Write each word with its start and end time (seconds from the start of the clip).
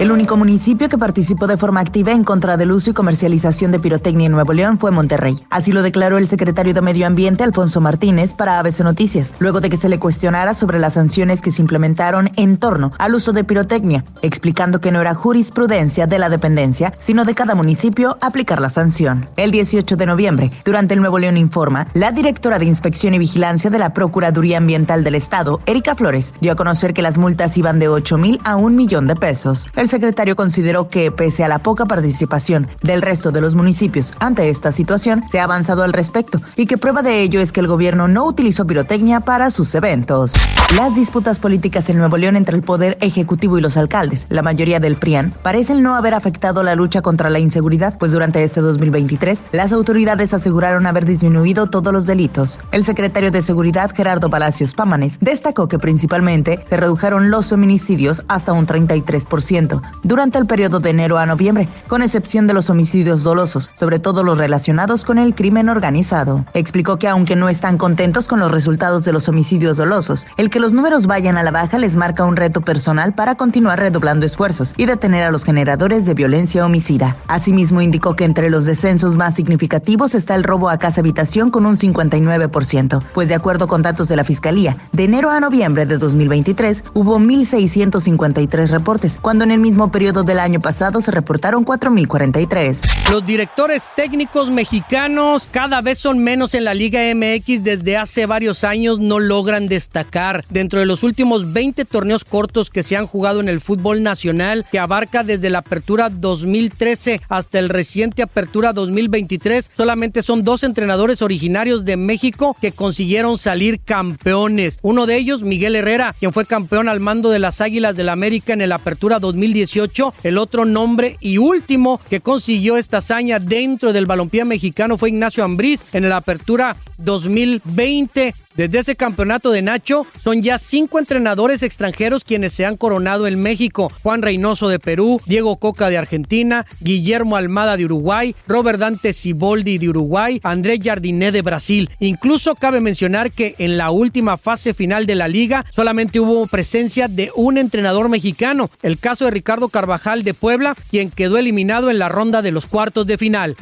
El 0.00 0.10
único 0.12 0.38
municipio 0.38 0.88
que 0.88 0.96
participó 0.96 1.46
de 1.46 1.58
forma 1.58 1.80
activa 1.80 2.12
en 2.12 2.24
contra 2.24 2.56
del 2.56 2.72
uso 2.72 2.88
y 2.88 2.94
comercialización 2.94 3.70
de 3.70 3.78
pirotecnia 3.78 4.24
en 4.24 4.32
Nuevo 4.32 4.54
León 4.54 4.78
fue 4.78 4.90
Monterrey. 4.90 5.38
Así 5.50 5.72
lo 5.72 5.82
declaró 5.82 6.16
el 6.16 6.26
secretario 6.26 6.72
de 6.72 6.80
Medio 6.80 7.06
Ambiente, 7.06 7.44
Alfonso 7.44 7.82
Martínez, 7.82 8.32
para 8.32 8.58
ABC 8.58 8.80
Noticias, 8.80 9.34
luego 9.40 9.60
de 9.60 9.68
que 9.68 9.76
se 9.76 9.90
le 9.90 9.98
cuestionara 9.98 10.54
sobre 10.54 10.78
las 10.78 10.94
sanciones 10.94 11.42
que 11.42 11.52
se 11.52 11.60
implementaron 11.60 12.30
en 12.36 12.56
torno 12.56 12.92
al 12.96 13.14
uso 13.14 13.34
de 13.34 13.44
pirotecnia, 13.44 14.06
explicando 14.22 14.80
que 14.80 14.90
no 14.90 15.02
era 15.02 15.12
jurisprudencia 15.12 16.06
de 16.06 16.18
la 16.18 16.30
dependencia, 16.30 16.94
sino 17.02 17.26
de 17.26 17.34
cada 17.34 17.54
municipio 17.54 18.16
aplicar 18.22 18.62
la 18.62 18.70
sanción. 18.70 19.28
El 19.36 19.50
18 19.50 19.96
de 19.96 20.06
noviembre, 20.06 20.50
durante 20.64 20.94
el 20.94 21.00
Nuevo 21.00 21.18
León 21.18 21.36
Informa, 21.36 21.86
la 21.92 22.10
directora 22.10 22.58
de 22.58 22.64
Inspección 22.64 23.12
y 23.12 23.18
Vigilancia 23.18 23.68
de 23.68 23.78
la 23.78 23.92
Procuraduría 23.92 24.56
Ambiental 24.56 25.04
del 25.04 25.16
Estado, 25.16 25.60
Erika 25.66 25.94
Flores, 25.94 26.32
dio 26.40 26.52
a 26.52 26.56
conocer 26.56 26.94
que 26.94 27.02
las 27.02 27.18
multas 27.18 27.58
iban 27.58 27.78
de 27.78 27.88
8 27.88 28.16
mil 28.16 28.40
a 28.44 28.56
un 28.56 28.76
millón 28.76 29.06
de 29.06 29.14
pesos. 29.14 29.66
Secretario 29.90 30.36
consideró 30.36 30.88
que, 30.88 31.10
pese 31.10 31.44
a 31.44 31.48
la 31.48 31.58
poca 31.58 31.84
participación 31.84 32.68
del 32.82 33.02
resto 33.02 33.30
de 33.30 33.40
los 33.40 33.54
municipios 33.54 34.14
ante 34.20 34.48
esta 34.48 34.72
situación, 34.72 35.22
se 35.30 35.40
ha 35.40 35.44
avanzado 35.44 35.82
al 35.82 35.92
respecto 35.92 36.40
y 36.56 36.66
que 36.66 36.78
prueba 36.78 37.02
de 37.02 37.20
ello 37.20 37.40
es 37.40 37.52
que 37.52 37.60
el 37.60 37.66
gobierno 37.66 38.08
no 38.08 38.24
utilizó 38.24 38.66
pirotecnia 38.66 39.20
para 39.20 39.50
sus 39.50 39.74
eventos. 39.74 40.32
Las 40.76 40.94
disputas 40.94 41.38
políticas 41.38 41.88
en 41.90 41.98
Nuevo 41.98 42.16
León 42.16 42.36
entre 42.36 42.56
el 42.56 42.62
Poder 42.62 42.96
Ejecutivo 43.00 43.58
y 43.58 43.60
los 43.60 43.76
alcaldes, 43.76 44.24
la 44.28 44.42
mayoría 44.42 44.78
del 44.78 44.96
PRIAN, 44.96 45.34
parecen 45.42 45.82
no 45.82 45.96
haber 45.96 46.14
afectado 46.14 46.62
la 46.62 46.76
lucha 46.76 47.02
contra 47.02 47.28
la 47.28 47.40
inseguridad, 47.40 47.98
pues 47.98 48.12
durante 48.12 48.44
este 48.44 48.60
2023 48.60 49.40
las 49.50 49.72
autoridades 49.72 50.32
aseguraron 50.32 50.86
haber 50.86 51.04
disminuido 51.04 51.66
todos 51.66 51.92
los 51.92 52.06
delitos. 52.06 52.60
El 52.70 52.84
secretario 52.84 53.32
de 53.32 53.42
Seguridad, 53.42 53.90
Gerardo 53.94 54.30
Palacios 54.30 54.74
Pámanes, 54.74 55.18
destacó 55.20 55.66
que 55.66 55.80
principalmente 55.80 56.64
se 56.68 56.76
redujeron 56.76 57.30
los 57.30 57.48
feminicidios 57.48 58.22
hasta 58.28 58.52
un 58.52 58.66
33%, 58.66 59.79
durante 60.02 60.38
el 60.38 60.46
periodo 60.46 60.80
de 60.80 60.90
enero 60.90 61.18
a 61.18 61.26
noviembre, 61.26 61.68
con 61.88 62.02
excepción 62.02 62.46
de 62.46 62.54
los 62.54 62.70
homicidios 62.70 63.22
dolosos, 63.22 63.70
sobre 63.74 63.98
todo 63.98 64.22
los 64.22 64.38
relacionados 64.38 65.04
con 65.04 65.18
el 65.18 65.34
crimen 65.34 65.68
organizado. 65.68 66.44
Explicó 66.54 66.98
que 66.98 67.08
aunque 67.08 67.36
no 67.36 67.48
están 67.48 67.78
contentos 67.78 68.28
con 68.28 68.40
los 68.40 68.50
resultados 68.50 69.04
de 69.04 69.12
los 69.12 69.28
homicidios 69.28 69.76
dolosos, 69.76 70.26
el 70.36 70.50
que 70.50 70.60
los 70.60 70.74
números 70.74 71.06
vayan 71.06 71.36
a 71.38 71.42
la 71.42 71.50
baja 71.50 71.78
les 71.78 71.96
marca 71.96 72.24
un 72.24 72.36
reto 72.36 72.60
personal 72.60 73.12
para 73.12 73.34
continuar 73.34 73.78
redoblando 73.78 74.26
esfuerzos 74.26 74.74
y 74.76 74.86
detener 74.86 75.24
a 75.24 75.30
los 75.30 75.44
generadores 75.44 76.04
de 76.04 76.14
violencia 76.14 76.64
homicida. 76.64 77.16
Asimismo, 77.28 77.80
indicó 77.80 78.16
que 78.16 78.24
entre 78.24 78.50
los 78.50 78.64
descensos 78.64 79.16
más 79.16 79.34
significativos 79.34 80.14
está 80.14 80.34
el 80.34 80.44
robo 80.44 80.68
a 80.68 80.78
casa 80.78 81.00
habitación 81.00 81.50
con 81.50 81.66
un 81.66 81.76
59%, 81.76 83.02
pues 83.14 83.28
de 83.28 83.34
acuerdo 83.34 83.68
con 83.68 83.82
datos 83.82 84.08
de 84.08 84.16
la 84.16 84.24
Fiscalía, 84.24 84.76
de 84.92 85.04
enero 85.04 85.30
a 85.30 85.40
noviembre 85.40 85.86
de 85.86 85.98
2023 85.98 86.84
hubo 86.94 87.18
1.653 87.18 88.70
reportes, 88.70 89.18
cuando 89.20 89.44
en 89.44 89.50
el 89.50 89.60
mismo 89.70 89.92
periodo 89.92 90.24
del 90.24 90.40
año 90.40 90.58
pasado 90.58 91.00
se 91.00 91.12
reportaron 91.12 91.64
4.043. 91.64 93.10
Los 93.12 93.24
directores 93.24 93.88
técnicos 93.94 94.50
mexicanos 94.50 95.46
cada 95.50 95.80
vez 95.80 95.98
son 95.98 96.18
menos 96.18 96.54
en 96.54 96.64
la 96.64 96.74
Liga 96.74 97.02
MX 97.14 97.62
desde 97.62 97.96
hace 97.96 98.26
varios 98.26 98.64
años, 98.64 98.98
no 98.98 99.20
logran 99.20 99.68
destacar. 99.68 100.44
Dentro 100.50 100.80
de 100.80 100.86
los 100.86 101.04
últimos 101.04 101.52
20 101.52 101.84
torneos 101.84 102.24
cortos 102.24 102.68
que 102.68 102.82
se 102.82 102.96
han 102.96 103.06
jugado 103.06 103.40
en 103.40 103.48
el 103.48 103.60
fútbol 103.60 104.02
nacional, 104.02 104.66
que 104.72 104.80
abarca 104.80 105.22
desde 105.22 105.50
la 105.50 105.60
apertura 105.60 106.10
2013 106.10 107.20
hasta 107.28 107.60
el 107.60 107.68
reciente 107.68 108.22
apertura 108.22 108.72
2023, 108.72 109.70
solamente 109.76 110.22
son 110.22 110.42
dos 110.42 110.64
entrenadores 110.64 111.22
originarios 111.22 111.84
de 111.84 111.96
México 111.96 112.56
que 112.60 112.72
consiguieron 112.72 113.38
salir 113.38 113.80
campeones. 113.80 114.78
Uno 114.82 115.06
de 115.06 115.16
ellos, 115.16 115.42
Miguel 115.42 115.76
Herrera, 115.76 116.14
quien 116.18 116.32
fue 116.32 116.44
campeón 116.44 116.88
al 116.88 116.98
mando 116.98 117.30
de 117.30 117.38
las 117.38 117.60
Águilas 117.60 117.94
del 117.94 118.06
la 118.06 118.12
América 118.12 118.52
en 118.52 118.62
el 118.62 118.72
apertura 118.72 119.20
2013 119.20 119.49
2018. 119.50 120.14
El 120.22 120.38
otro 120.38 120.64
nombre 120.64 121.16
y 121.20 121.38
último 121.38 122.00
que 122.08 122.20
consiguió 122.20 122.76
esta 122.76 122.98
hazaña 122.98 123.38
dentro 123.38 123.92
del 123.92 124.06
balompié 124.06 124.44
mexicano 124.44 124.96
fue 124.96 125.10
Ignacio 125.10 125.44
Ambriz 125.44 125.84
en 125.92 126.08
la 126.08 126.16
apertura 126.16 126.76
2020. 127.04 128.34
Desde 128.56 128.80
ese 128.80 128.96
campeonato 128.96 129.52
de 129.52 129.62
Nacho, 129.62 130.06
son 130.22 130.42
ya 130.42 130.58
cinco 130.58 130.98
entrenadores 130.98 131.62
extranjeros 131.62 132.24
quienes 132.24 132.52
se 132.52 132.66
han 132.66 132.76
coronado 132.76 133.26
en 133.26 133.40
México. 133.40 133.90
Juan 134.02 134.22
Reynoso 134.22 134.68
de 134.68 134.78
Perú, 134.78 135.20
Diego 135.24 135.56
Coca 135.56 135.88
de 135.88 135.96
Argentina, 135.96 136.66
Guillermo 136.80 137.36
Almada 137.36 137.76
de 137.76 137.84
Uruguay, 137.84 138.34
Robert 138.46 138.78
Dante 138.78 139.12
Ciboldi 139.12 139.78
de 139.78 139.88
Uruguay, 139.88 140.40
Andrés 140.42 140.80
Jardiné 140.82 141.32
de 141.32 141.42
Brasil. 141.42 141.90
Incluso 142.00 142.54
cabe 142.54 142.80
mencionar 142.80 143.30
que 143.30 143.54
en 143.58 143.78
la 143.78 143.90
última 143.90 144.36
fase 144.36 144.74
final 144.74 145.06
de 145.06 145.14
la 145.14 145.28
liga 145.28 145.64
solamente 145.70 146.20
hubo 146.20 146.46
presencia 146.46 147.08
de 147.08 147.30
un 147.36 147.56
entrenador 147.56 148.08
mexicano, 148.08 148.68
el 148.82 148.98
caso 148.98 149.24
de 149.24 149.30
Ricardo 149.30 149.68
Carvajal 149.68 150.24
de 150.24 150.34
Puebla, 150.34 150.74
quien 150.90 151.10
quedó 151.10 151.38
eliminado 151.38 151.90
en 151.90 151.98
la 151.98 152.08
ronda 152.08 152.42
de 152.42 152.50
los 152.50 152.66
cuartos 152.66 153.06
de 153.06 153.16
final. 153.16 153.56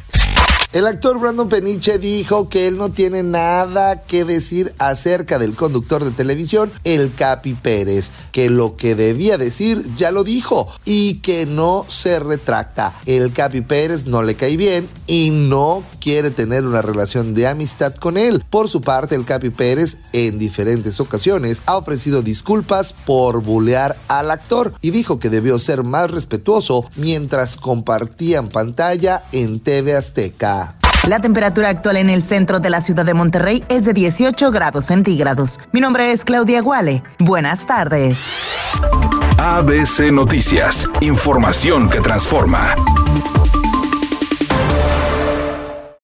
El 0.71 0.85
actor 0.85 1.19
Brandon 1.19 1.49
Peniche 1.49 1.97
dijo 1.97 2.47
que 2.47 2.67
él 2.67 2.77
no 2.77 2.91
tiene 2.91 3.23
nada 3.23 4.03
que 4.03 4.23
decir 4.23 4.71
acerca 4.77 5.39
del 5.39 5.55
conductor 5.55 6.05
de 6.05 6.11
televisión, 6.11 6.71
el 6.83 7.11
Capi 7.11 7.55
Pérez, 7.55 8.11
que 8.31 8.51
lo 8.51 8.77
que 8.77 8.93
debía 8.93 9.39
decir 9.39 9.83
ya 9.97 10.11
lo 10.11 10.23
dijo 10.23 10.67
y 10.85 11.21
que 11.21 11.47
no 11.47 11.87
se 11.87 12.19
retracta. 12.19 12.93
El 13.07 13.33
Capi 13.33 13.61
Pérez 13.61 14.05
no 14.05 14.21
le 14.21 14.35
cae 14.35 14.57
bien 14.57 14.87
y 15.07 15.31
no 15.31 15.83
quiere 15.99 16.29
tener 16.29 16.63
una 16.63 16.83
relación 16.83 17.33
de 17.33 17.47
amistad 17.47 17.95
con 17.95 18.15
él. 18.15 18.45
Por 18.51 18.69
su 18.69 18.81
parte, 18.81 19.15
el 19.15 19.25
Capi 19.25 19.49
Pérez 19.49 19.97
en 20.13 20.37
diferentes 20.37 20.99
ocasiones 20.99 21.63
ha 21.65 21.77
ofrecido 21.77 22.21
disculpas 22.21 22.93
por 22.93 23.41
bulear 23.41 23.97
al 24.07 24.29
actor 24.29 24.71
y 24.81 24.91
dijo 24.91 25.17
que 25.17 25.31
debió 25.31 25.57
ser 25.57 25.83
más 25.83 26.11
respetuoso 26.11 26.85
mientras 26.95 27.57
compartían 27.57 28.49
pantalla 28.49 29.23
en 29.31 29.59
TV 29.61 29.95
Azteca. 29.95 30.58
La 31.07 31.19
temperatura 31.19 31.69
actual 31.69 31.97
en 31.97 32.09
el 32.09 32.23
centro 32.23 32.59
de 32.59 32.69
la 32.69 32.81
ciudad 32.81 33.05
de 33.05 33.13
Monterrey 33.13 33.63
es 33.69 33.85
de 33.85 33.93
18 33.93 34.51
grados 34.51 34.85
centígrados. 34.85 35.59
Mi 35.71 35.79
nombre 35.79 36.11
es 36.11 36.23
Claudia 36.23 36.61
Guale. 36.61 37.01
Buenas 37.19 37.65
tardes. 37.65 38.17
ABC 39.37 40.11
Noticias. 40.11 40.87
Información 41.01 41.89
que 41.89 42.01
transforma. 42.01 42.75